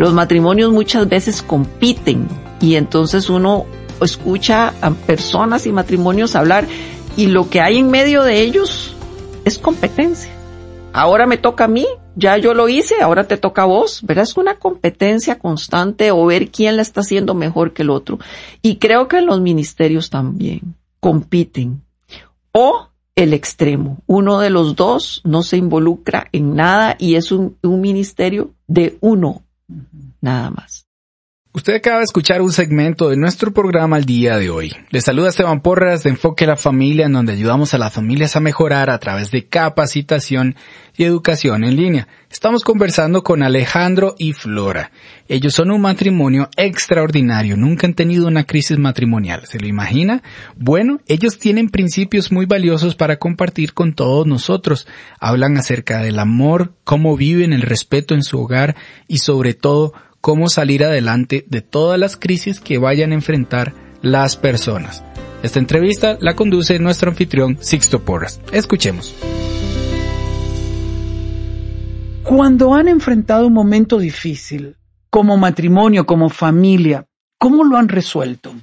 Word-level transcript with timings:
Los 0.00 0.14
matrimonios 0.14 0.72
muchas 0.72 1.06
veces 1.10 1.42
compiten 1.42 2.26
y 2.58 2.76
entonces 2.76 3.28
uno 3.28 3.66
escucha 4.00 4.72
a 4.80 4.92
personas 4.92 5.66
y 5.66 5.72
matrimonios 5.72 6.36
hablar 6.36 6.66
y 7.18 7.26
lo 7.26 7.50
que 7.50 7.60
hay 7.60 7.76
en 7.76 7.90
medio 7.90 8.22
de 8.22 8.40
ellos 8.40 8.96
es 9.44 9.58
competencia. 9.58 10.32
Ahora 10.94 11.26
me 11.26 11.36
toca 11.36 11.64
a 11.64 11.68
mí, 11.68 11.86
ya 12.16 12.38
yo 12.38 12.54
lo 12.54 12.70
hice, 12.70 13.02
ahora 13.02 13.28
te 13.28 13.36
toca 13.36 13.64
a 13.64 13.66
vos, 13.66 14.00
¿verdad? 14.02 14.22
Es 14.22 14.38
una 14.38 14.54
competencia 14.54 15.38
constante 15.38 16.12
o 16.12 16.24
ver 16.24 16.50
quién 16.50 16.76
la 16.76 16.82
está 16.82 17.02
haciendo 17.02 17.34
mejor 17.34 17.74
que 17.74 17.82
el 17.82 17.90
otro. 17.90 18.18
Y 18.62 18.76
creo 18.76 19.06
que 19.06 19.20
los 19.20 19.42
ministerios 19.42 20.08
también 20.08 20.76
compiten. 21.00 21.82
O 22.52 22.88
el 23.16 23.34
extremo, 23.34 23.98
uno 24.06 24.40
de 24.40 24.48
los 24.48 24.76
dos 24.76 25.20
no 25.24 25.42
se 25.42 25.58
involucra 25.58 26.28
en 26.32 26.54
nada 26.54 26.96
y 26.98 27.16
es 27.16 27.32
un, 27.32 27.58
un 27.62 27.82
ministerio 27.82 28.52
de 28.66 28.96
uno 29.02 29.42
nada 30.20 30.50
más. 30.50 30.90
Usted 31.52 31.74
acaba 31.74 31.98
de 31.98 32.04
escuchar 32.04 32.42
un 32.42 32.52
segmento 32.52 33.08
de 33.08 33.16
nuestro 33.16 33.52
programa 33.52 33.96
al 33.96 34.04
día 34.04 34.38
de 34.38 34.50
hoy. 34.50 34.72
Le 34.90 35.00
saluda 35.00 35.30
Esteban 35.30 35.62
Porras 35.62 36.04
de 36.04 36.10
Enfoque 36.10 36.44
a 36.44 36.46
la 36.46 36.56
Familia, 36.56 37.06
en 37.06 37.12
donde 37.12 37.32
ayudamos 37.32 37.74
a 37.74 37.78
las 37.78 37.92
familias 37.92 38.36
a 38.36 38.40
mejorar 38.40 38.88
a 38.88 39.00
través 39.00 39.32
de 39.32 39.48
capacitación 39.48 40.54
y 40.96 41.02
educación 41.02 41.64
en 41.64 41.74
línea. 41.74 42.06
Estamos 42.30 42.62
conversando 42.62 43.24
con 43.24 43.42
Alejandro 43.42 44.14
y 44.16 44.32
Flora. 44.32 44.92
Ellos 45.26 45.52
son 45.52 45.72
un 45.72 45.80
matrimonio 45.80 46.48
extraordinario, 46.56 47.56
nunca 47.56 47.88
han 47.88 47.94
tenido 47.94 48.28
una 48.28 48.44
crisis 48.44 48.78
matrimonial. 48.78 49.44
¿Se 49.46 49.58
lo 49.58 49.66
imagina? 49.66 50.22
Bueno, 50.54 51.00
ellos 51.08 51.40
tienen 51.40 51.68
principios 51.68 52.30
muy 52.30 52.46
valiosos 52.46 52.94
para 52.94 53.16
compartir 53.16 53.74
con 53.74 53.94
todos 53.94 54.24
nosotros. 54.24 54.86
Hablan 55.18 55.56
acerca 55.56 56.00
del 56.00 56.20
amor, 56.20 56.74
cómo 56.84 57.16
viven 57.16 57.52
el 57.52 57.62
respeto 57.62 58.14
en 58.14 58.22
su 58.22 58.40
hogar 58.40 58.76
y 59.08 59.18
sobre 59.18 59.54
todo 59.54 59.94
cómo 60.20 60.48
salir 60.48 60.84
adelante 60.84 61.44
de 61.48 61.62
todas 61.62 61.98
las 61.98 62.16
crisis 62.16 62.60
que 62.60 62.78
vayan 62.78 63.12
a 63.12 63.14
enfrentar 63.14 63.72
las 64.02 64.36
personas. 64.36 65.02
Esta 65.42 65.58
entrevista 65.58 66.18
la 66.20 66.36
conduce 66.36 66.78
nuestro 66.78 67.10
anfitrión 67.10 67.58
Sixto 67.60 68.00
Porras. 68.00 68.40
Escuchemos. 68.52 69.14
Cuando 72.22 72.74
han 72.74 72.88
enfrentado 72.88 73.46
un 73.46 73.54
momento 73.54 73.98
difícil, 73.98 74.76
como 75.08 75.36
matrimonio, 75.36 76.06
como 76.06 76.28
familia, 76.28 77.06
¿cómo 77.38 77.64
lo 77.64 77.76
han 77.76 77.88
resuelto? 77.88 78.54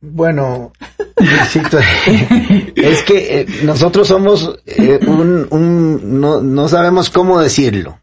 Bueno, 0.00 0.72
es 2.76 3.02
que 3.04 3.40
eh, 3.40 3.46
nosotros 3.64 4.08
somos 4.08 4.58
eh, 4.66 5.00
un, 5.06 5.46
un 5.50 6.20
no, 6.20 6.42
no 6.42 6.68
sabemos 6.68 7.08
cómo 7.08 7.40
decirlo, 7.40 8.00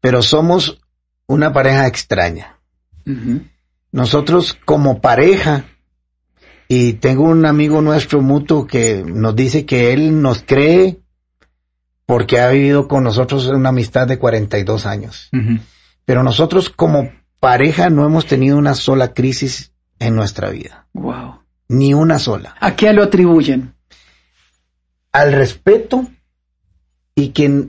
pero 0.00 0.22
somos 0.22 0.80
una 1.30 1.52
pareja 1.52 1.86
extraña. 1.86 2.58
Nosotros 3.92 4.58
como 4.64 5.00
pareja, 5.00 5.64
y 6.66 6.94
tengo 6.94 7.22
un 7.22 7.46
amigo 7.46 7.80
nuestro 7.82 8.20
mutuo 8.20 8.66
que 8.66 9.04
nos 9.06 9.36
dice 9.36 9.64
que 9.64 9.92
él 9.92 10.22
nos 10.22 10.42
cree 10.42 10.98
porque 12.04 12.40
ha 12.40 12.50
vivido 12.50 12.88
con 12.88 13.04
nosotros 13.04 13.46
una 13.46 13.68
amistad 13.68 14.08
de 14.08 14.18
42 14.18 14.86
años. 14.86 15.30
Pero 16.04 16.24
nosotros 16.24 16.68
como 16.68 17.12
pareja 17.38 17.90
no 17.90 18.04
hemos 18.04 18.26
tenido 18.26 18.58
una 18.58 18.74
sola 18.74 19.14
crisis 19.14 19.72
en 20.00 20.16
nuestra 20.16 20.50
vida. 20.50 20.88
Wow. 20.94 21.42
Ni 21.68 21.94
una 21.94 22.18
sola. 22.18 22.56
¿A 22.58 22.74
qué 22.74 22.92
lo 22.92 23.04
atribuyen? 23.04 23.74
Al 25.12 25.32
respeto 25.32 26.08
y 27.14 27.28
que 27.28 27.68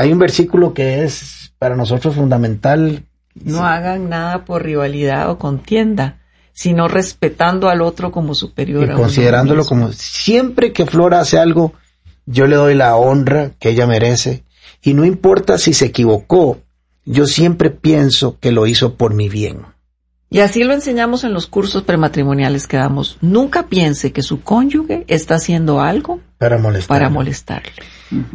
hay 0.00 0.12
un 0.12 0.18
versículo 0.18 0.72
que 0.72 1.04
es 1.04 1.52
para 1.58 1.76
nosotros 1.76 2.14
fundamental. 2.14 3.04
No 3.34 3.66
hagan 3.66 4.08
nada 4.08 4.46
por 4.46 4.64
rivalidad 4.64 5.30
o 5.30 5.38
contienda, 5.38 6.20
sino 6.54 6.88
respetando 6.88 7.68
al 7.68 7.82
otro 7.82 8.10
como 8.10 8.34
superior. 8.34 8.90
Y 8.90 8.94
considerándolo 8.94 9.66
como 9.66 9.92
siempre 9.92 10.72
que 10.72 10.86
Flora 10.86 11.20
hace 11.20 11.38
algo, 11.38 11.74
yo 12.24 12.46
le 12.46 12.56
doy 12.56 12.74
la 12.74 12.96
honra 12.96 13.50
que 13.58 13.68
ella 13.68 13.86
merece. 13.86 14.44
Y 14.82 14.94
no 14.94 15.04
importa 15.04 15.58
si 15.58 15.74
se 15.74 15.86
equivocó, 15.86 16.62
yo 17.04 17.26
siempre 17.26 17.68
pienso 17.68 18.38
que 18.40 18.52
lo 18.52 18.66
hizo 18.66 18.94
por 18.94 19.12
mi 19.12 19.28
bien. 19.28 19.66
Y 20.30 20.38
así 20.38 20.64
lo 20.64 20.72
enseñamos 20.72 21.24
en 21.24 21.34
los 21.34 21.46
cursos 21.46 21.82
prematrimoniales 21.82 22.66
que 22.66 22.78
damos. 22.78 23.18
Nunca 23.20 23.66
piense 23.66 24.12
que 24.12 24.22
su 24.22 24.40
cónyuge 24.40 25.04
está 25.08 25.34
haciendo 25.34 25.80
algo 25.80 26.20
para 26.38 26.56
molestarle. 26.56 27.00
Para 27.00 27.10
molestarle. 27.10 27.72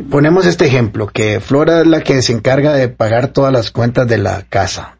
Ponemos 0.09 0.46
este 0.46 0.66
ejemplo, 0.66 1.08
que 1.08 1.40
Flora 1.40 1.81
es 1.81 1.88
la 1.88 2.02
que 2.02 2.22
se 2.22 2.31
encarga 2.34 2.74
de 2.74 2.88
pagar 2.88 3.30
todas 3.30 3.52
las 3.52 3.72
cuentas 3.72 4.08
de 4.08 4.18
la 4.18 4.44
casa. 4.44 4.97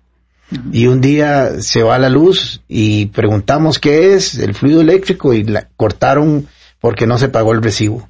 Y 0.72 0.88
un 0.88 1.02
día 1.02 1.62
se 1.62 1.82
va 1.82 1.98
la 1.98 2.10
luz 2.10 2.62
y 2.68 3.08
preguntamos 3.08 3.80
qué 3.80 4.14
es 4.14 4.38
el 4.38 4.54
fluido 4.54 4.82
eléctrico 4.82 5.34
y 5.34 5.44
la 5.44 5.70
cortaron 5.76 6.48
porque 6.80 7.08
no 7.08 7.18
se 7.18 7.30
pagó 7.30 7.54
el 7.54 7.64
recibo. 7.64 8.10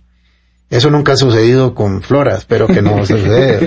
Eso 0.69 0.89
nunca 0.89 1.13
ha 1.13 1.17
sucedido 1.17 1.75
con 1.75 2.01
Flora, 2.01 2.35
espero 2.35 2.67
que 2.67 2.81
no 2.81 3.05
suceda, 3.05 3.59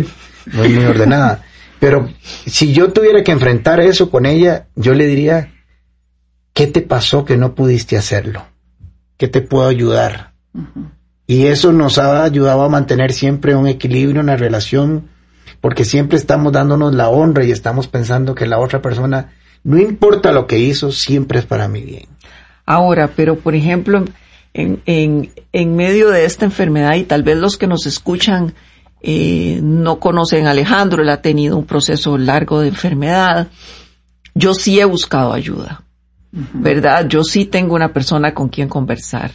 no 0.53 0.65
es 0.65 0.75
muy 0.75 0.85
ordenada. 0.85 1.45
Pero 1.79 2.09
si 2.47 2.73
yo 2.73 2.93
tuviera 2.93 3.23
que 3.23 3.33
enfrentar 3.33 3.81
eso 3.81 4.11
con 4.11 4.27
ella, 4.27 4.67
yo 4.75 4.95
le 4.95 5.07
diría, 5.07 5.55
¿qué 6.53 6.67
te 6.67 6.83
pasó 6.83 7.25
que 7.25 7.37
no 7.37 7.55
pudiste 7.55 7.97
hacerlo? 7.97 8.45
¿Qué 9.17 9.29
te 9.29 9.41
puedo 9.41 9.69
ayudar? 9.69 10.35
Y 11.31 11.45
eso 11.45 11.75
nos 11.75 11.99
ha 11.99 12.25
ayudado 12.25 12.63
a 12.63 12.71
mantener 12.71 13.13
siempre 13.13 13.55
un 13.55 13.69
equilibrio, 13.69 14.23
una 14.23 14.37
relación, 14.37 15.11
porque 15.61 15.85
siempre 15.85 16.17
estamos 16.17 16.53
dándonos 16.53 16.95
la 16.95 17.11
honra 17.11 17.45
y 17.45 17.51
estamos 17.51 17.87
pensando 17.87 18.35
que 18.35 18.47
la 18.47 18.59
otra 18.59 18.81
persona, 18.81 19.35
no 19.63 19.79
importa 19.79 20.33
lo 20.33 20.47
que 20.47 20.59
hizo, 20.59 20.91
siempre 20.91 21.41
es 21.41 21.45
para 21.45 21.69
mi 21.69 21.83
bien. 21.83 22.07
Ahora, 22.65 23.11
pero 23.15 23.37
por 23.37 23.55
ejemplo, 23.55 24.07
en, 24.55 24.81
en, 24.87 25.31
en 25.53 25.77
medio 25.77 26.09
de 26.09 26.25
esta 26.25 26.47
enfermedad, 26.47 26.95
y 26.95 27.05
tal 27.05 27.23
vez 27.23 27.37
los 27.37 27.59
que 27.59 27.67
nos 27.67 27.85
escuchan 27.85 28.55
eh, 29.03 29.61
no 29.63 30.01
conocen 30.01 30.47
a 30.47 30.53
Alejandro, 30.53 31.03
él 31.03 31.11
ha 31.11 31.21
tenido 31.21 31.59
un 31.59 31.67
proceso 31.67 32.17
largo 32.17 32.61
de 32.61 32.69
enfermedad. 32.69 33.49
Yo 34.35 34.55
sí 34.55 34.81
he 34.81 34.85
buscado 34.87 35.35
ayuda, 35.35 35.83
¿verdad? 36.33 37.07
Yo 37.07 37.23
sí 37.23 37.45
tengo 37.45 37.75
una 37.75 37.93
persona 37.93 38.33
con 38.33 38.49
quien 38.49 38.71
conversar. 38.71 39.33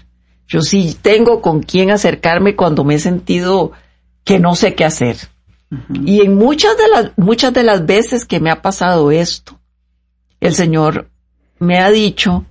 Yo 0.47 0.61
sí 0.61 0.97
tengo 1.01 1.41
con 1.41 1.61
quien 1.63 1.91
acercarme 1.91 2.55
cuando 2.55 2.83
me 2.83 2.95
he 2.95 2.99
sentido 2.99 3.71
que 4.23 4.39
no 4.39 4.55
sé 4.55 4.75
qué 4.75 4.85
hacer. 4.85 5.17
Y 6.03 6.21
en 6.21 6.35
muchas 6.35 6.77
de 6.77 6.87
las, 6.89 7.11
muchas 7.17 7.53
de 7.53 7.63
las 7.63 7.85
veces 7.85 8.25
que 8.25 8.39
me 8.39 8.51
ha 8.51 8.61
pasado 8.61 9.11
esto, 9.11 9.59
el 10.39 10.53
Señor 10.53 11.09
me 11.59 11.79
ha 11.79 11.89
dicho, 11.89 12.45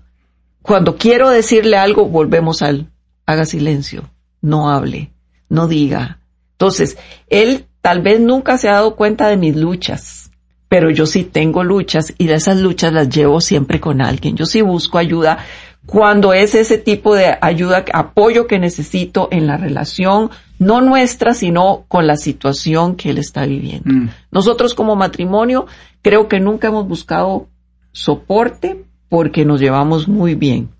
cuando 0.62 0.96
quiero 0.96 1.30
decirle 1.30 1.76
algo, 1.76 2.06
volvemos 2.06 2.62
al, 2.62 2.90
haga 3.26 3.44
silencio, 3.44 4.10
no 4.40 4.70
hable, 4.70 5.12
no 5.48 5.68
diga, 5.68 6.18
entonces, 6.62 6.96
él 7.26 7.66
tal 7.80 8.02
vez 8.02 8.20
nunca 8.20 8.56
se 8.56 8.68
ha 8.68 8.74
dado 8.74 8.94
cuenta 8.94 9.26
de 9.26 9.36
mis 9.36 9.56
luchas, 9.56 10.30
pero 10.68 10.90
yo 10.90 11.06
sí 11.06 11.24
tengo 11.24 11.64
luchas 11.64 12.14
y 12.18 12.30
esas 12.30 12.58
luchas 12.58 12.92
las 12.92 13.08
llevo 13.08 13.40
siempre 13.40 13.80
con 13.80 14.00
alguien. 14.00 14.36
Yo 14.36 14.46
sí 14.46 14.62
busco 14.62 14.98
ayuda 14.98 15.38
cuando 15.86 16.32
es 16.32 16.54
ese 16.54 16.78
tipo 16.78 17.14
de 17.14 17.36
ayuda, 17.40 17.84
apoyo 17.92 18.46
que 18.46 18.58
necesito 18.58 19.28
en 19.32 19.46
la 19.46 19.56
relación, 19.56 20.30
no 20.58 20.80
nuestra, 20.80 21.34
sino 21.34 21.84
con 21.88 22.06
la 22.06 22.16
situación 22.16 22.94
que 22.94 23.10
él 23.10 23.18
está 23.18 23.44
viviendo. 23.46 23.92
Mm. 23.92 24.08
Nosotros 24.30 24.74
como 24.74 24.94
matrimonio 24.94 25.66
creo 26.00 26.28
que 26.28 26.40
nunca 26.40 26.68
hemos 26.68 26.86
buscado 26.86 27.48
soporte 27.90 28.84
porque 29.08 29.44
nos 29.44 29.60
llevamos 29.60 30.08
muy 30.08 30.34
bien. 30.34 30.70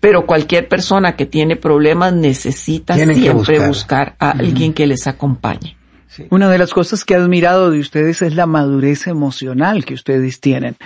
Pero 0.00 0.26
cualquier 0.26 0.68
persona 0.68 1.16
que 1.16 1.26
tiene 1.26 1.56
problemas 1.56 2.12
necesita 2.12 2.94
Tienen 2.94 3.16
siempre 3.16 3.58
buscar. 3.58 3.68
buscar 3.68 4.16
a 4.18 4.30
alguien 4.30 4.72
que 4.72 4.86
les 4.86 5.06
acompañe. 5.06 5.77
Una 6.30 6.50
de 6.50 6.58
las 6.58 6.72
cosas 6.72 7.04
que 7.04 7.14
he 7.14 7.16
admirado 7.16 7.70
de 7.70 7.80
ustedes 7.80 8.22
es 8.22 8.34
la 8.34 8.46
madurez 8.46 9.06
emocional 9.06 9.84
que 9.84 9.94
ustedes 9.94 10.40
tienen. 10.40 10.76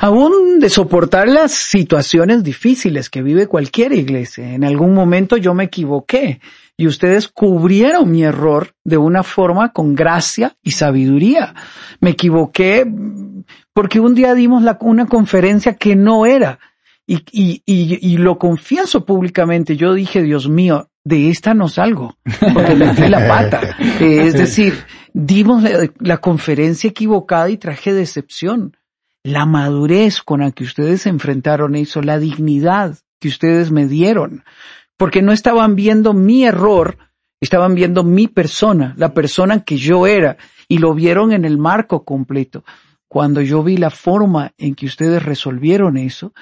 Aún 0.00 0.58
de 0.60 0.68
soportar 0.68 1.28
las 1.28 1.52
situaciones 1.52 2.44
difíciles 2.44 3.08
que 3.08 3.22
vive 3.22 3.46
cualquier 3.46 3.92
iglesia. 3.92 4.52
En 4.52 4.64
algún 4.64 4.94
momento 4.94 5.36
yo 5.36 5.54
me 5.54 5.64
equivoqué 5.64 6.40
y 6.76 6.86
ustedes 6.86 7.28
cubrieron 7.28 8.10
mi 8.10 8.22
error 8.22 8.74
de 8.84 8.98
una 8.98 9.22
forma 9.22 9.72
con 9.72 9.94
gracia 9.94 10.56
y 10.62 10.72
sabiduría. 10.72 11.54
Me 12.00 12.10
equivoqué 12.10 12.86
porque 13.72 14.00
un 14.00 14.14
día 14.14 14.34
dimos 14.34 14.62
una 14.80 15.06
conferencia 15.06 15.74
que 15.74 15.96
no 15.96 16.26
era. 16.26 16.58
Y, 17.06 17.22
y, 17.30 17.62
y, 17.64 18.14
y 18.14 18.16
lo 18.16 18.38
confieso 18.38 19.04
públicamente. 19.04 19.76
Yo 19.76 19.94
dije, 19.94 20.22
Dios 20.22 20.48
mío, 20.48 20.90
de 21.04 21.30
esta 21.30 21.54
no 21.54 21.68
salgo, 21.68 22.18
porque 22.52 22.74
metí 22.74 23.08
la 23.08 23.28
pata. 23.28 23.76
Eh, 24.00 24.22
es 24.26 24.32
decir, 24.34 24.74
dimos 25.12 25.62
la, 25.62 25.88
la 26.00 26.18
conferencia 26.18 26.90
equivocada 26.90 27.48
y 27.48 27.58
traje 27.58 27.92
decepción. 27.92 28.76
La 29.22 29.46
madurez 29.46 30.20
con 30.20 30.40
la 30.40 30.50
que 30.50 30.64
ustedes 30.64 31.02
se 31.02 31.08
enfrentaron 31.08 31.76
eso, 31.76 32.02
la 32.02 32.18
dignidad 32.18 32.98
que 33.20 33.28
ustedes 33.28 33.70
me 33.70 33.86
dieron, 33.86 34.44
porque 34.96 35.22
no 35.22 35.32
estaban 35.32 35.76
viendo 35.76 36.12
mi 36.12 36.44
error, 36.44 36.98
estaban 37.40 37.74
viendo 37.74 38.02
mi 38.02 38.28
persona, 38.28 38.94
la 38.96 39.14
persona 39.14 39.62
que 39.62 39.76
yo 39.76 40.06
era, 40.06 40.36
y 40.68 40.78
lo 40.78 40.94
vieron 40.94 41.32
en 41.32 41.44
el 41.44 41.58
marco 41.58 42.04
completo. 42.04 42.64
Cuando 43.08 43.40
yo 43.40 43.62
vi 43.62 43.76
la 43.76 43.90
forma 43.90 44.52
en 44.58 44.74
que 44.74 44.86
ustedes 44.86 45.22
resolvieron 45.22 45.96
eso, 45.96 46.32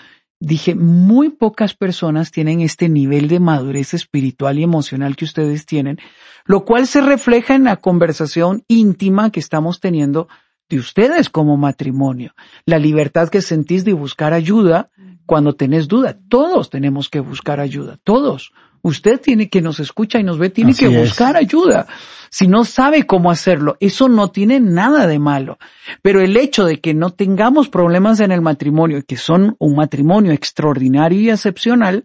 dije, 0.44 0.74
muy 0.74 1.30
pocas 1.30 1.74
personas 1.74 2.30
tienen 2.30 2.60
este 2.60 2.88
nivel 2.88 3.28
de 3.28 3.40
madurez 3.40 3.94
espiritual 3.94 4.58
y 4.58 4.62
emocional 4.62 5.16
que 5.16 5.24
ustedes 5.24 5.66
tienen, 5.66 5.98
lo 6.44 6.64
cual 6.64 6.86
se 6.86 7.00
refleja 7.00 7.54
en 7.54 7.64
la 7.64 7.76
conversación 7.76 8.64
íntima 8.68 9.30
que 9.30 9.40
estamos 9.40 9.80
teniendo 9.80 10.28
de 10.68 10.78
ustedes 10.78 11.28
como 11.30 11.56
matrimonio. 11.56 12.34
La 12.66 12.78
libertad 12.78 13.28
que 13.28 13.42
sentís 13.42 13.84
de 13.84 13.92
buscar 13.92 14.32
ayuda 14.32 14.90
cuando 15.26 15.54
tenés 15.54 15.88
duda. 15.88 16.18
Todos 16.28 16.70
tenemos 16.70 17.08
que 17.08 17.20
buscar 17.20 17.60
ayuda, 17.60 17.98
todos. 18.04 18.52
Usted 18.82 19.20
tiene 19.20 19.48
que 19.48 19.62
nos 19.62 19.80
escucha 19.80 20.18
y 20.18 20.24
nos 20.24 20.38
ve, 20.38 20.50
tiene 20.50 20.72
Así 20.72 20.86
que 20.86 20.94
es. 20.94 21.08
buscar 21.08 21.36
ayuda. 21.36 21.86
Si 22.34 22.48
no 22.48 22.64
sabe 22.64 23.04
cómo 23.04 23.30
hacerlo, 23.30 23.76
eso 23.78 24.08
no 24.08 24.32
tiene 24.32 24.58
nada 24.58 25.06
de 25.06 25.20
malo. 25.20 25.56
Pero 26.02 26.20
el 26.20 26.36
hecho 26.36 26.64
de 26.64 26.80
que 26.80 26.92
no 26.92 27.10
tengamos 27.10 27.68
problemas 27.68 28.18
en 28.18 28.32
el 28.32 28.40
matrimonio, 28.40 29.04
que 29.06 29.16
son 29.16 29.54
un 29.60 29.76
matrimonio 29.76 30.32
extraordinario 30.32 31.20
y 31.20 31.30
excepcional, 31.30 32.02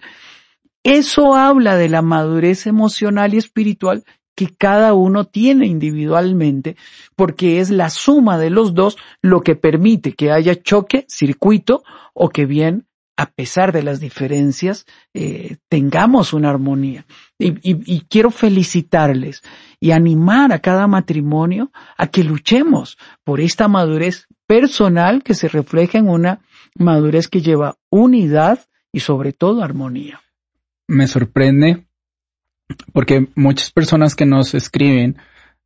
eso 0.84 1.34
habla 1.34 1.78
de 1.78 1.90
la 1.90 2.04
madurez 2.04 2.68
emocional 2.68 3.34
y 3.34 3.38
espiritual 3.38 4.04
que 4.36 4.54
cada 4.56 4.94
uno 4.94 5.26
tiene 5.26 5.66
individualmente, 5.66 6.76
porque 7.16 7.60
es 7.60 7.72
la 7.72 7.90
suma 7.90 8.38
de 8.38 8.52
los 8.52 8.76
dos 8.76 8.98
lo 9.24 9.42
que 9.42 9.56
permite 9.56 10.14
que 10.14 10.31
haya 10.31 10.62
choque, 10.62 11.06
circuito, 11.10 11.81
o 12.14 12.30
que 12.30 12.46
bien, 12.46 12.86
a 13.18 13.31
pesar 13.31 13.72
de 13.72 13.81
las 13.81 14.00
diferencias, 14.00 14.86
eh, 15.16 15.58
tengamos 15.70 16.34
una 16.34 16.52
armonía. 16.52 17.08
Y, 17.40 18.02
quiero 18.10 18.30
felicitarles 18.31 19.42
y 19.80 19.92
animar 19.92 20.52
a 20.52 20.60
cada 20.60 20.88
matrimonio 20.88 21.72
a 21.98 22.08
que 22.08 22.24
luchemos 22.24 22.98
por 23.24 23.40
esta 23.40 23.68
madurez 23.68 24.28
personal 24.48 25.24
que 25.24 25.34
se 25.34 25.48
refleja 25.48 25.98
en 25.98 26.10
una 26.10 26.42
madurez 26.76 27.28
que 27.28 27.42
lleva 27.42 27.76
unidad 27.90 28.68
y 28.92 29.00
sobre 29.02 29.34
todo 29.34 29.64
armonía. 29.64 30.22
me 30.88 31.08
sorprende 31.08 31.86
porque 32.94 33.28
muchas 33.36 33.72
personas 33.72 34.16
que 34.16 34.26
nos 34.26 34.54
escriben 34.54 35.18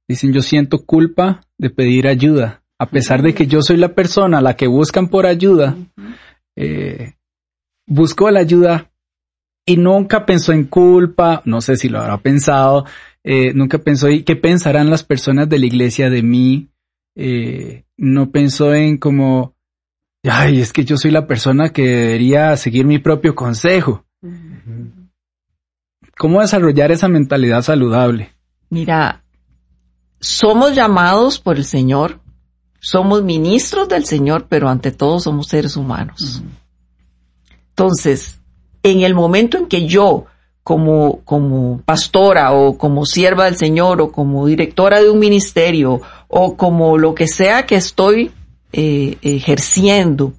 dicen 0.07 0.33
yo 0.33 0.41
siento 0.41 0.85
culpa 0.85 1.41
de 1.57 1.69
pedir 1.69 2.07
ayuda, 2.07 2.63
a 2.79 2.87
pesar 2.87 3.21
de 3.21 3.33
que 3.33 3.47
yo 3.47 3.61
soy 3.61 3.77
la 3.77 3.95
persona 3.95 4.39
a 4.39 4.41
la 4.41 4.55
que 4.55 4.67
buscan 4.67 5.07
por 5.07 5.25
ayuda, 5.25 5.75
eh, 6.55 7.13
busco 7.87 8.29
la 8.31 8.41
ayuda 8.41 8.91
y 9.65 9.77
nunca 9.77 10.25
pensó 10.25 10.51
en 10.51 10.65
culpa, 10.65 11.41
no 11.45 11.61
sé 11.61 11.77
si 11.77 11.87
lo 11.89 12.01
habrá 12.01 12.17
pensado, 12.17 12.85
eh, 13.23 13.53
nunca 13.53 13.77
pensó 13.77 14.09
y 14.09 14.23
qué 14.23 14.35
pensarán 14.35 14.89
las 14.89 15.03
personas 15.03 15.47
de 15.49 15.59
la 15.59 15.65
iglesia 15.65 16.09
de 16.09 16.23
mí, 16.23 16.69
eh, 17.15 17.85
no 17.97 18.31
pensó 18.31 18.73
en 18.73 18.97
como, 18.97 19.55
ay, 20.23 20.59
es 20.59 20.73
que 20.73 20.83
yo 20.83 20.97
soy 20.97 21.11
la 21.11 21.27
persona 21.27 21.69
que 21.69 21.83
debería 21.83 22.55
seguir 22.57 22.85
mi 22.85 22.99
propio 22.99 23.35
consejo. 23.35 24.05
¿Cómo 26.17 26.41
desarrollar 26.41 26.91
esa 26.91 27.07
mentalidad 27.07 27.61
saludable? 27.61 28.31
Mira, 28.69 29.23
somos 30.19 30.73
llamados 30.75 31.39
por 31.39 31.57
el 31.57 31.65
Señor, 31.65 32.19
somos 32.79 33.23
ministros 33.23 33.87
del 33.87 34.05
Señor, 34.05 34.47
pero 34.49 34.69
ante 34.69 34.91
todo 34.91 35.19
somos 35.19 35.47
seres 35.47 35.77
humanos. 35.77 36.43
Entonces, 37.69 38.39
en 38.83 39.01
el 39.01 39.15
momento 39.15 39.57
en 39.57 39.67
que 39.67 39.87
yo, 39.87 40.25
como, 40.63 41.19
como 41.25 41.81
pastora 41.85 42.53
o 42.53 42.77
como 42.77 43.05
sierva 43.05 43.45
del 43.45 43.57
Señor 43.57 44.01
o 44.01 44.11
como 44.11 44.47
directora 44.47 45.01
de 45.01 45.09
un 45.09 45.19
ministerio 45.19 46.01
o 46.27 46.55
como 46.55 46.97
lo 46.97 47.13
que 47.13 47.27
sea 47.27 47.65
que 47.65 47.75
estoy 47.75 48.31
eh, 48.71 49.17
ejerciendo, 49.21 50.33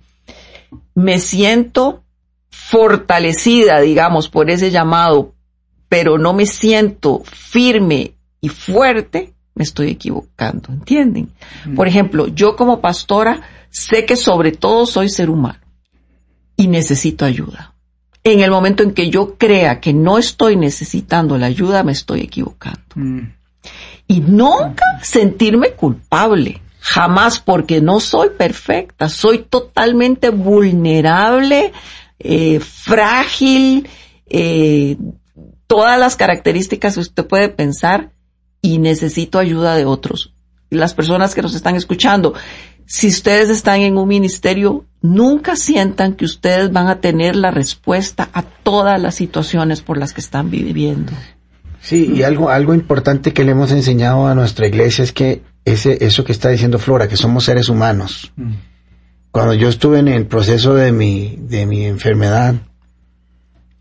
me 0.95 1.19
siento 1.19 2.03
fortalecida, 2.51 3.81
digamos, 3.81 4.29
por 4.29 4.51
ese 4.51 4.71
llamado, 4.71 5.35
pero 5.89 6.19
no 6.19 6.33
me 6.33 6.47
siento 6.47 7.23
firme 7.25 8.15
y 8.41 8.49
fuerte, 8.49 9.35
me 9.55 9.65
estoy 9.65 9.91
equivocando, 9.91 10.73
¿entienden? 10.73 11.29
Por 11.77 11.87
ejemplo, 11.87 12.29
yo 12.29 12.57
como 12.57 12.81
pastora 12.81 13.43
sé 13.71 14.07
que 14.07 14.17
sobre 14.17 14.53
todo 14.53 14.87
soy 14.87 15.09
ser 15.09 15.31
humano 15.31 15.61
y 16.57 16.67
necesito 16.69 17.25
ayuda. 17.25 17.74
En 18.27 18.41
el 18.41 18.51
momento 18.51 18.83
en 18.83 18.93
que 18.93 19.11
yo 19.11 19.37
crea 19.37 19.81
que 19.81 19.93
no 19.93 20.17
estoy 20.17 20.57
necesitando 20.57 21.37
la 21.37 21.47
ayuda, 21.47 21.83
me 21.83 21.93
estoy 21.93 22.23
equivocando. 22.23 22.81
Y 24.09 24.21
nunca 24.21 24.85
sentirme 25.03 25.73
culpable, 25.73 26.63
jamás, 26.81 27.39
porque 27.39 27.83
no 27.83 28.01
soy 28.01 28.31
perfecta, 28.31 29.11
soy 29.11 29.41
totalmente 29.41 30.31
vulnerable, 30.31 31.73
eh, 32.19 32.61
frágil, 32.61 33.89
eh, 34.27 34.97
todas 35.67 35.99
las 35.99 36.17
características 36.17 36.95
que 36.95 37.01
usted 37.01 37.27
puede 37.27 37.51
pensar 37.51 38.13
y 38.63 38.79
necesito 38.79 39.39
ayuda 39.39 39.77
de 39.77 39.85
otros. 39.85 40.33
Las 40.71 40.95
personas 40.95 41.35
que 41.35 41.43
nos 41.43 41.55
están 41.55 41.77
escuchando, 41.77 42.33
si 42.87 43.09
ustedes 43.09 43.51
están 43.51 43.81
en 43.81 43.99
un 43.99 44.09
ministerio, 44.09 44.87
nunca 45.05 45.55
sientan 45.55 46.15
que 46.15 46.25
ustedes 46.25 46.73
van 46.73 46.87
a 46.87 47.03
tener 47.03 47.37
la 47.37 47.51
respuesta 47.51 48.31
a 48.33 48.41
todas 48.41 48.99
las 48.99 49.15
situaciones 49.15 49.83
por 49.83 49.99
las 49.99 50.15
que 50.15 50.23
están 50.23 50.51
viviendo. 50.51 51.13
Sí, 51.83 52.11
y 52.17 52.23
algo, 52.23 52.49
algo 52.49 52.73
importante 52.73 53.35
que 53.35 53.45
le 53.45 53.51
hemos 53.51 53.71
enseñado 53.71 54.27
a 54.27 54.35
nuestra 54.35 54.67
iglesia 54.67 55.05
es 55.05 55.13
que 55.13 55.43
ese, 55.67 56.07
eso 56.07 56.25
que 56.25 56.33
está 56.33 56.49
diciendo 56.49 56.79
Flora, 56.79 57.07
que 57.07 57.19
somos 57.19 57.45
seres 57.45 57.69
humanos. 57.69 58.33
Cuando 59.31 59.53
yo 59.53 59.69
estuve 59.69 59.99
en 59.99 60.09
el 60.09 60.27
proceso 60.27 60.75
de 60.75 60.91
mi, 60.91 61.37
de 61.39 61.67
mi 61.67 61.85
enfermedad, 61.85 62.55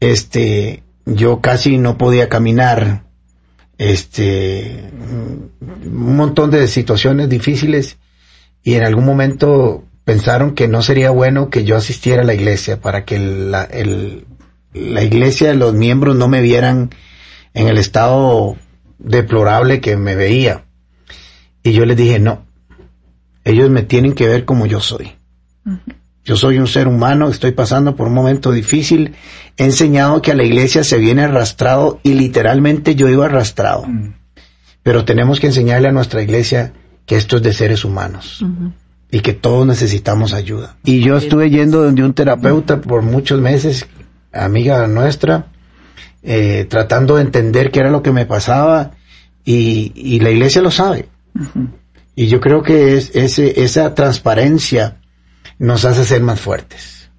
este, 0.02 0.84
yo 1.06 1.40
casi 1.40 1.78
no 1.78 1.98
podía 1.98 2.28
caminar, 2.28 3.06
este, 3.78 4.92
un 5.62 6.16
montón 6.18 6.52
de 6.52 6.68
situaciones 6.68 7.30
difíciles 7.30 7.98
y 8.62 8.74
en 8.74 8.84
algún 8.84 9.06
momento 9.06 9.86
pensaron 10.06 10.54
que 10.54 10.68
no 10.68 10.82
sería 10.82 11.10
bueno 11.12 11.50
que 11.50 11.64
yo 11.64 11.76
asistiera 11.76 12.24
a 12.24 12.26
la 12.26 12.34
iglesia 12.34 12.82
para 12.82 13.06
que 13.06 13.20
la, 13.20 13.64
el, 13.64 14.26
la 14.74 15.04
iglesia, 15.04 15.54
los 15.54 15.74
miembros 15.74 16.16
no 16.16 16.28
me 16.28 16.42
vieran 16.42 16.90
en 17.54 17.68
el 17.68 17.78
estado 17.78 18.58
deplorable 18.98 19.82
que 19.82 19.96
me 19.96 20.16
veía. 20.16 20.66
Y 21.64 21.74
yo 21.74 21.86
les 21.86 21.96
dije, 21.96 22.20
no, 22.20 22.46
ellos 23.46 23.70
me 23.70 23.84
tienen 23.84 24.14
que 24.14 24.28
ver 24.28 24.46
como 24.46 24.66
yo 24.66 24.82
soy. 24.82 25.14
Yo 26.26 26.36
soy 26.36 26.58
un 26.58 26.68
ser 26.68 26.88
humano, 26.88 27.30
estoy 27.30 27.52
pasando 27.52 27.96
por 27.96 28.08
un 28.08 28.14
momento 28.14 28.52
difícil. 28.52 29.16
He 29.58 29.66
enseñado 29.66 30.22
que 30.22 30.32
a 30.32 30.36
la 30.36 30.44
iglesia 30.44 30.84
se 30.84 30.98
viene 30.98 31.24
arrastrado 31.24 32.00
y 32.04 32.14
literalmente 32.14 32.96
yo 32.96 33.08
iba 33.08 33.26
arrastrado. 33.26 33.86
Pero 34.82 35.06
tenemos 35.06 35.40
que 35.40 35.48
enseñarle 35.48 35.88
a 35.90 35.94
nuestra 35.94 36.22
iglesia 36.22 36.74
que 37.06 37.16
esto 37.16 37.38
es 37.38 37.44
de 37.44 37.54
seres 37.54 37.86
humanos 37.86 38.44
y 39.14 39.20
que 39.20 39.34
todos 39.34 39.68
necesitamos 39.68 40.34
ayuda. 40.34 40.76
Y 40.84 41.02
yo 41.02 41.18
estuve 41.18 41.52
yendo 41.52 41.84
donde 41.84 42.04
un 42.04 42.16
terapeuta 42.16 42.82
por 42.82 43.04
muchos 43.04 43.40
meses 43.40 43.86
amiga 44.34 44.88
nuestra, 44.88 45.46
eh, 46.24 46.66
tratando 46.68 47.18
de 47.18 47.22
entender 47.22 47.70
qué 47.70 47.82
era 47.82 47.92
lo 47.92 48.02
que 48.02 48.12
me 48.12 48.26
pasaba 48.26 48.94
y, 49.46 49.92
y 49.94 50.20
la 50.20 50.32
iglesia 50.32 50.64
lo 50.64 50.72
sabe. 50.72 51.10
Y 52.16 52.26
yo 52.26 52.42
creo 52.42 52.64
que 52.64 52.98
es, 52.98 53.16
ese, 53.16 53.64
esa 53.64 53.94
transparencia 53.94 54.98
nos 55.60 55.86
hace 55.86 56.06
ser 56.06 56.24
más 56.24 56.42
fuertes. 56.42 57.12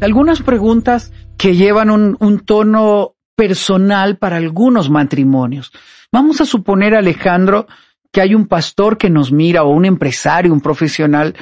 Algunas 0.00 0.42
preguntas 0.42 1.12
que 1.36 1.56
llevan 1.56 1.90
un, 1.90 2.40
tono 2.44 3.16
personal 3.34 4.16
para 4.16 4.36
algunos 4.36 4.90
matrimonios. 4.90 5.72
Vamos 6.12 6.40
a 6.40 6.44
suponer, 6.44 6.94
Alejandro, 6.94 7.66
que 8.12 8.20
hay 8.20 8.32
un 8.32 8.46
pastor 8.46 8.96
que 8.96 9.10
nos 9.10 9.32
mira 9.32 9.64
o 9.64 9.70
un 9.70 9.86
empresario, 9.86 10.52
un 10.52 10.60
profesional 10.60 11.34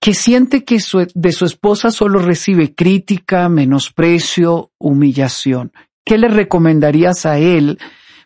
que 0.00 0.14
siente 0.14 0.64
que 0.64 0.80
de 1.14 1.32
su 1.32 1.44
esposa 1.44 1.92
solo 1.92 2.18
recibe 2.18 2.74
crítica, 2.74 3.48
menosprecio, 3.48 4.72
humillación. 4.78 5.70
¿Qué 6.04 6.18
le 6.18 6.28
recomendarías 6.28 7.26
a 7.26 7.38
él 7.38 7.78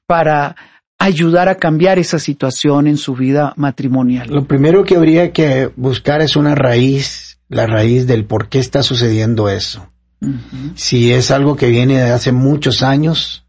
para 0.06 0.56
ayudar 0.98 1.48
a 1.48 1.56
cambiar 1.56 1.98
esa 1.98 2.18
situación 2.18 2.86
en 2.86 2.96
su 2.96 3.14
vida 3.14 3.52
matrimonial? 3.56 4.28
Lo 4.30 4.46
primero 4.46 4.84
que 4.84 4.96
habría 4.96 5.32
que 5.32 5.70
buscar 5.76 6.22
es 6.22 6.36
una 6.36 6.54
raíz, 6.54 7.38
la 7.48 7.66
raíz 7.66 8.06
del 8.06 8.24
por 8.24 8.48
qué 8.48 8.58
está 8.58 8.82
sucediendo 8.82 9.48
eso. 9.48 9.90
Si 10.74 11.12
es 11.12 11.30
algo 11.30 11.56
que 11.56 11.68
viene 11.68 11.98
de 11.98 12.10
hace 12.10 12.32
muchos 12.32 12.82
años 12.82 13.44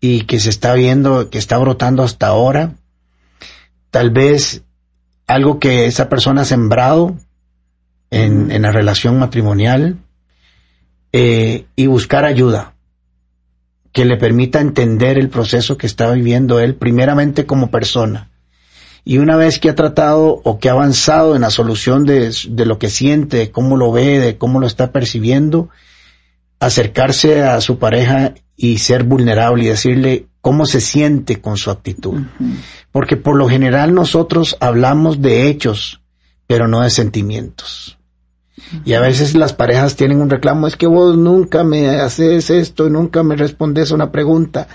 y 0.00 0.22
que 0.22 0.40
se 0.40 0.50
está 0.50 0.74
viendo, 0.74 1.30
que 1.30 1.38
está 1.38 1.56
brotando 1.56 2.02
hasta 2.02 2.26
ahora, 2.26 2.74
tal 3.90 4.10
vez 4.10 4.64
algo 5.26 5.60
que 5.60 5.86
esa 5.86 6.08
persona 6.08 6.42
ha 6.42 6.44
sembrado 6.44 7.16
en, 8.10 8.50
en 8.50 8.62
la 8.62 8.72
relación 8.72 9.18
matrimonial 9.18 9.96
eh, 11.12 11.66
y 11.76 11.86
buscar 11.86 12.24
ayuda 12.24 12.73
que 13.94 14.04
le 14.04 14.16
permita 14.16 14.60
entender 14.60 15.18
el 15.18 15.28
proceso 15.28 15.78
que 15.78 15.86
está 15.86 16.10
viviendo 16.10 16.58
él, 16.58 16.74
primeramente 16.74 17.46
como 17.46 17.70
persona. 17.70 18.28
Y 19.04 19.18
una 19.18 19.36
vez 19.36 19.60
que 19.60 19.70
ha 19.70 19.76
tratado 19.76 20.40
o 20.42 20.58
que 20.58 20.68
ha 20.68 20.72
avanzado 20.72 21.36
en 21.36 21.42
la 21.42 21.50
solución 21.50 22.04
de, 22.04 22.34
de 22.48 22.66
lo 22.66 22.80
que 22.80 22.90
siente, 22.90 23.36
de 23.36 23.50
cómo 23.52 23.76
lo 23.76 23.92
ve, 23.92 24.18
de 24.18 24.36
cómo 24.36 24.58
lo 24.58 24.66
está 24.66 24.90
percibiendo, 24.90 25.68
acercarse 26.58 27.44
a 27.44 27.60
su 27.60 27.78
pareja 27.78 28.34
y 28.56 28.78
ser 28.78 29.04
vulnerable 29.04 29.64
y 29.64 29.68
decirle 29.68 30.26
cómo 30.40 30.66
se 30.66 30.80
siente 30.80 31.40
con 31.40 31.56
su 31.56 31.70
actitud. 31.70 32.20
Porque 32.90 33.16
por 33.16 33.36
lo 33.36 33.48
general 33.48 33.94
nosotros 33.94 34.56
hablamos 34.58 35.22
de 35.22 35.48
hechos, 35.48 36.00
pero 36.48 36.66
no 36.66 36.80
de 36.80 36.90
sentimientos. 36.90 37.96
Y 38.84 38.92
a 38.92 39.00
veces 39.00 39.34
las 39.34 39.52
parejas 39.52 39.96
tienen 39.96 40.20
un 40.20 40.30
reclamo, 40.30 40.66
es 40.66 40.76
que 40.76 40.86
vos 40.86 41.16
nunca 41.16 41.64
me 41.64 41.88
haces 41.88 42.50
esto, 42.50 42.88
nunca 42.88 43.22
me 43.22 43.36
respondes 43.36 43.90
a 43.90 43.94
una 43.94 44.12
pregunta. 44.12 44.68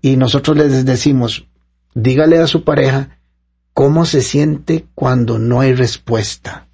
Y 0.00 0.16
nosotros 0.16 0.56
les 0.56 0.84
decimos, 0.84 1.46
dígale 1.94 2.38
a 2.38 2.46
su 2.46 2.64
pareja 2.64 3.18
cómo 3.74 4.06
se 4.06 4.22
siente 4.22 4.86
cuando 4.94 5.38
no 5.38 5.60
hay 5.60 5.74
respuesta, 5.74 6.66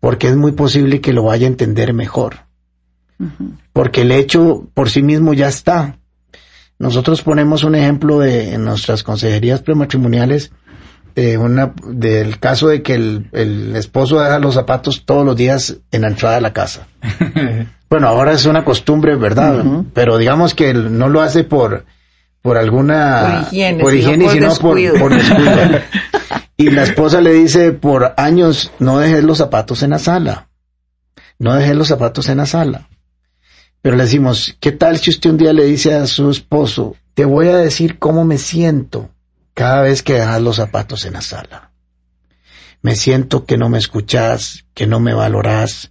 porque 0.00 0.28
es 0.28 0.36
muy 0.36 0.52
posible 0.52 1.00
que 1.00 1.12
lo 1.12 1.24
vaya 1.24 1.46
a 1.46 1.50
entender 1.50 1.94
mejor. 1.94 2.48
Porque 3.72 4.02
el 4.02 4.12
hecho 4.12 4.68
por 4.74 4.90
sí 4.90 5.02
mismo 5.02 5.34
ya 5.34 5.48
está. 5.48 5.98
Nosotros 6.78 7.22
ponemos 7.22 7.64
un 7.64 7.74
ejemplo 7.74 8.20
de 8.20 8.54
en 8.54 8.64
nuestras 8.64 9.02
consejerías 9.02 9.60
prematrimoniales 9.62 10.52
de 11.14 11.38
una, 11.38 11.72
del 11.86 12.38
caso 12.38 12.68
de 12.68 12.82
que 12.82 12.94
el, 12.94 13.28
el, 13.32 13.76
esposo 13.76 14.20
deja 14.20 14.38
los 14.38 14.54
zapatos 14.54 15.04
todos 15.04 15.24
los 15.24 15.36
días 15.36 15.76
en 15.90 16.02
la 16.02 16.08
entrada 16.08 16.36
de 16.36 16.40
la 16.40 16.52
casa. 16.52 16.86
bueno, 17.90 18.08
ahora 18.08 18.32
es 18.32 18.46
una 18.46 18.64
costumbre, 18.64 19.16
¿verdad? 19.16 19.64
Pero 19.92 20.18
digamos 20.18 20.54
que 20.54 20.70
él 20.70 20.96
no 20.98 21.08
lo 21.08 21.20
hace 21.20 21.44
por, 21.44 21.84
por 22.42 22.56
alguna... 22.56 23.44
Por 23.48 23.54
higiene, 23.54 23.82
por 23.82 23.94
higiene 23.94 24.28
sino 24.30 24.50
sino 24.50 24.60
por 24.60 24.60
por, 24.60 24.76
descuido. 24.76 24.98
por 24.98 25.14
descuido. 25.14 25.80
y 26.56 26.70
la 26.70 26.84
esposa 26.84 27.20
le 27.20 27.32
dice 27.32 27.72
por 27.72 28.14
años, 28.16 28.72
no 28.78 28.98
dejes 28.98 29.24
los 29.24 29.38
zapatos 29.38 29.82
en 29.82 29.90
la 29.90 29.98
sala. 29.98 30.48
No 31.38 31.54
dejes 31.54 31.76
los 31.76 31.88
zapatos 31.88 32.28
en 32.28 32.38
la 32.38 32.46
sala. 32.46 32.88
Pero 33.80 33.96
le 33.96 34.04
decimos, 34.04 34.56
¿qué 34.60 34.72
tal 34.72 34.98
si 34.98 35.10
usted 35.10 35.30
un 35.30 35.36
día 35.36 35.52
le 35.52 35.64
dice 35.64 35.94
a 35.94 36.06
su 36.06 36.30
esposo, 36.30 36.96
te 37.14 37.24
voy 37.24 37.48
a 37.48 37.56
decir 37.56 37.98
cómo 37.98 38.24
me 38.24 38.38
siento 38.38 39.10
cada 39.58 39.82
vez 39.82 40.04
que 40.04 40.12
dejas 40.14 40.40
los 40.40 40.54
zapatos 40.56 41.04
en 41.04 41.14
la 41.14 41.20
sala? 41.20 41.72
Me 42.80 42.94
siento 42.94 43.44
que 43.44 43.56
no 43.58 43.68
me 43.68 43.78
escuchas, 43.78 44.66
que 44.72 44.86
no 44.86 45.00
me 45.00 45.14
valoras, 45.14 45.90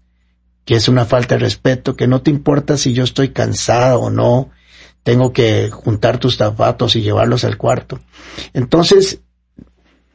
que 0.63 0.75
es 0.75 0.87
una 0.87 1.03
falta 1.03 1.35
de 1.35 1.39
respeto, 1.39 1.97
que 1.97 2.07
no 2.07 2.21
te 2.21 2.31
importa 2.31 2.77
si 2.77 2.93
yo 2.93 3.03
estoy 3.03 3.29
cansada 3.29 3.97
o 3.97 4.09
no, 4.09 4.51
tengo 5.03 5.33
que 5.33 5.69
juntar 5.69 6.17
tus 6.17 6.37
zapatos 6.37 6.95
y 6.95 7.01
llevarlos 7.01 7.43
al 7.43 7.57
cuarto. 7.57 7.99
Entonces, 8.53 9.19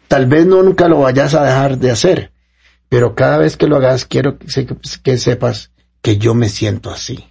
tal 0.08 0.26
vez 0.26 0.46
no 0.46 0.62
nunca 0.62 0.88
lo 0.88 1.00
vayas 1.00 1.34
a 1.34 1.44
dejar 1.44 1.76
de 1.76 1.90
hacer, 1.90 2.32
pero 2.88 3.14
cada 3.14 3.36
vez 3.36 3.58
que 3.58 3.66
lo 3.66 3.76
hagas 3.76 4.06
quiero 4.06 4.38
que, 4.38 4.48
se- 4.50 4.66
que 5.02 5.18
sepas 5.18 5.72
que 6.00 6.16
yo 6.16 6.34
me 6.34 6.48
siento 6.48 6.90
así. 6.90 7.22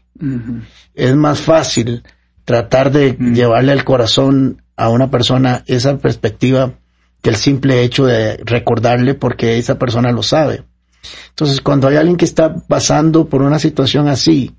Es 0.94 1.16
más 1.16 1.40
fácil 1.40 2.04
tratar 2.46 2.92
de 2.92 3.14
llevarle 3.14 3.72
al 3.72 3.84
corazón 3.84 4.61
a 4.76 4.90
una 4.90 5.10
persona 5.10 5.64
esa 5.68 5.98
perspectiva 5.98 6.74
que 7.22 7.30
el 7.30 7.36
simple 7.36 7.84
hecho 7.84 8.06
de 8.06 8.38
recordarle 8.38 9.14
porque 9.14 9.58
esa 9.58 9.78
persona 9.78 10.12
lo 10.12 10.24
sabe. 10.24 10.64
Entonces, 11.30 11.62
cuando 11.62 11.88
hay 11.88 11.98
alguien 11.98 12.18
que 12.18 12.26
está 12.26 12.56
pasando 12.56 13.28
por 13.28 13.42
una 13.42 13.60
situación 13.60 14.08
así, 14.08 14.56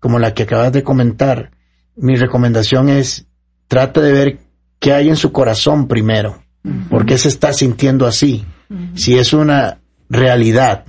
como 0.00 0.18
la 0.18 0.34
que 0.34 0.44
acabas 0.44 0.72
de 0.72 0.82
comentar, 0.82 1.50
mi 1.96 2.16
recomendación 2.16 2.88
es 2.88 3.26
trata 3.66 4.00
de 4.00 4.12
ver 4.12 4.38
qué 4.78 4.92
hay 4.92 5.08
en 5.08 5.16
su 5.16 5.32
corazón 5.32 5.88
primero, 5.88 6.42
por 6.90 7.06
qué 7.06 7.18
se 7.18 7.28
está 7.28 7.52
sintiendo 7.52 8.06
así, 8.06 8.46
si 8.94 9.18
es 9.18 9.32
una 9.32 9.80
realidad 10.08 10.84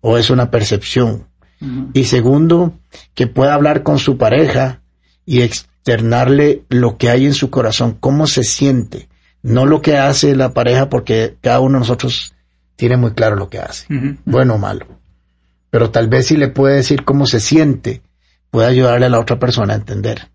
o 0.00 0.18
es 0.18 0.30
una 0.30 0.50
percepción. 0.50 1.28
Y 1.92 2.04
segundo, 2.04 2.78
que 3.14 3.26
pueda 3.26 3.54
hablar 3.54 3.82
con 3.82 3.98
su 3.98 4.16
pareja 4.16 4.82
y 5.26 5.42
externarle 5.80 6.64
lo 6.68 6.98
que 6.98 7.08
hay 7.08 7.24
en 7.24 7.34
su 7.34 7.50
corazón, 7.50 7.96
cómo 7.98 8.26
se 8.26 8.44
siente, 8.44 9.08
no 9.42 9.64
lo 9.64 9.80
que 9.80 9.96
hace 9.96 10.36
la 10.36 10.52
pareja, 10.52 10.90
porque 10.90 11.36
cada 11.40 11.60
uno 11.60 11.74
de 11.74 11.80
nosotros 11.80 12.34
tiene 12.76 12.98
muy 12.98 13.12
claro 13.12 13.36
lo 13.36 13.48
que 13.48 13.58
hace, 13.58 13.86
bueno 14.26 14.54
o 14.54 14.58
malo. 14.58 14.86
Pero 15.70 15.90
tal 15.90 16.08
vez 16.08 16.26
si 16.26 16.36
le 16.36 16.48
puede 16.48 16.76
decir 16.76 17.04
cómo 17.04 17.26
se 17.26 17.40
siente, 17.40 18.02
puede 18.50 18.68
ayudarle 18.68 19.06
a 19.06 19.10
la 19.10 19.20
otra 19.20 19.38
persona 19.38 19.72
a 19.72 19.76
entender. 19.76 20.28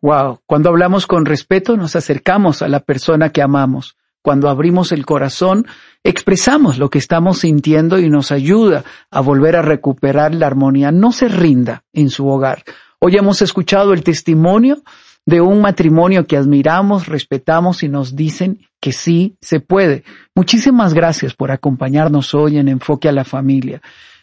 Wow, 0.00 0.40
cuando 0.46 0.68
hablamos 0.70 1.06
con 1.06 1.26
respeto 1.26 1.76
nos 1.76 1.94
acercamos 1.94 2.62
a 2.62 2.68
la 2.68 2.80
persona 2.80 3.30
que 3.30 3.42
amamos. 3.42 3.96
Cuando 4.20 4.48
abrimos 4.48 4.90
el 4.90 5.06
corazón, 5.06 5.66
expresamos 6.02 6.78
lo 6.78 6.90
que 6.90 6.98
estamos 6.98 7.38
sintiendo 7.38 7.98
y 7.98 8.10
nos 8.10 8.32
ayuda 8.32 8.84
a 9.10 9.20
volver 9.20 9.54
a 9.56 9.62
recuperar 9.62 10.34
la 10.34 10.48
armonía. 10.48 10.90
No 10.90 11.12
se 11.12 11.28
rinda 11.28 11.84
en 11.92 12.10
su 12.10 12.28
hogar. 12.28 12.64
Hoy 13.00 13.16
hemos 13.16 13.42
escuchado 13.42 13.92
el 13.92 14.02
testimonio 14.02 14.82
de 15.24 15.40
un 15.40 15.60
matrimonio 15.60 16.26
que 16.26 16.36
admiramos, 16.36 17.06
respetamos 17.06 17.82
y 17.82 17.88
nos 17.88 18.16
dicen 18.16 18.60
que 18.80 18.92
sí 18.92 19.36
se 19.40 19.60
puede. 19.60 20.04
Muchísimas 20.34 20.94
gracias 20.94 21.34
por 21.34 21.50
acompañarnos 21.50 22.34
hoy 22.34 22.58
en 22.58 22.68
Enfoque 22.68 23.08
a 23.08 23.12
la 23.12 23.24
Familia. 23.24 23.80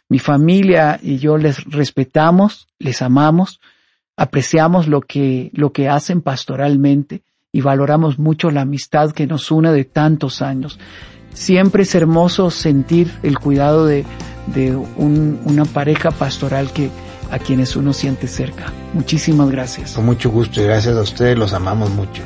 Mi 0.09 0.19
familia 0.19 0.99
y 1.01 1.17
yo 1.17 1.37
les 1.37 1.63
respetamos, 1.65 2.67
les 2.79 3.01
amamos, 3.01 3.59
apreciamos 4.17 4.87
lo 4.87 5.01
que, 5.01 5.51
lo 5.53 5.71
que 5.71 5.87
hacen 5.87 6.21
pastoralmente 6.21 7.21
y 7.51 7.61
valoramos 7.61 8.19
mucho 8.19 8.51
la 8.51 8.61
amistad 8.61 9.11
que 9.11 9.25
nos 9.25 9.51
une 9.51 9.71
de 9.71 9.85
tantos 9.85 10.41
años. 10.41 10.79
Siempre 11.33 11.83
es 11.83 11.95
hermoso 11.95 12.49
sentir 12.49 13.11
el 13.23 13.39
cuidado 13.39 13.85
de, 13.85 14.05
de 14.47 14.75
un- 14.75 15.39
una 15.45 15.65
pareja 15.65 16.11
pastoral 16.11 16.71
que 16.71 16.89
a 17.35 17.39
quienes 17.39 17.75
uno 17.75 17.91
siente 17.91 18.27
cerca. 18.27 18.71
Muchísimas 18.93 19.49
gracias. 19.49 19.91
Con 19.91 20.05
mucho 20.05 20.31
gusto 20.31 20.61
y 20.61 20.63
gracias 20.63 20.95
a 20.95 21.01
ustedes, 21.01 21.37
los 21.37 21.51
amamos 21.51 21.89
mucho. 21.89 22.23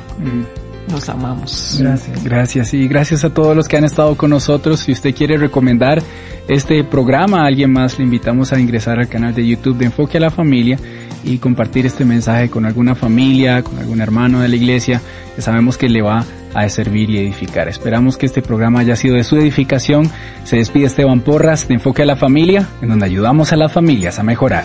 Los 0.88 1.08
amamos. 1.08 1.78
Gracias. 1.80 2.22
Gracias 2.22 2.74
y 2.74 2.86
gracias 2.86 3.24
a 3.24 3.30
todos 3.30 3.56
los 3.56 3.66
que 3.66 3.76
han 3.76 3.84
estado 3.84 4.16
con 4.16 4.30
nosotros. 4.30 4.80
Si 4.80 4.92
usted 4.92 5.12
quiere 5.12 5.36
recomendar 5.36 6.00
este 6.46 6.84
programa 6.84 7.42
a 7.42 7.46
alguien 7.46 7.72
más, 7.72 7.98
le 7.98 8.04
invitamos 8.04 8.52
a 8.52 8.60
ingresar 8.60 9.00
al 9.00 9.08
canal 9.08 9.34
de 9.34 9.44
YouTube 9.44 9.78
de 9.78 9.86
Enfoque 9.86 10.18
a 10.18 10.20
la 10.20 10.30
Familia 10.30 10.78
y 11.24 11.38
compartir 11.38 11.86
este 11.86 12.04
mensaje 12.04 12.48
con 12.48 12.64
alguna 12.64 12.94
familia, 12.94 13.62
con 13.62 13.78
algún 13.78 14.00
hermano 14.00 14.40
de 14.40 14.48
la 14.48 14.56
iglesia 14.56 15.02
que 15.34 15.42
sabemos 15.42 15.76
que 15.76 15.88
le 15.88 16.02
va 16.02 16.24
a 16.54 16.68
servir 16.68 17.10
y 17.10 17.18
edificar. 17.18 17.68
Esperamos 17.68 18.16
que 18.16 18.26
este 18.26 18.42
programa 18.42 18.80
haya 18.80 18.94
sido 18.94 19.16
de 19.16 19.24
su 19.24 19.36
edificación. 19.36 20.08
Se 20.44 20.56
despide 20.56 20.86
Esteban 20.86 21.20
Porras 21.20 21.66
de 21.66 21.74
Enfoque 21.74 22.02
a 22.02 22.06
la 22.06 22.16
Familia, 22.16 22.68
en 22.80 22.90
donde 22.90 23.06
ayudamos 23.06 23.52
a 23.52 23.56
las 23.56 23.72
familias 23.72 24.18
a 24.18 24.22
mejorar. 24.22 24.64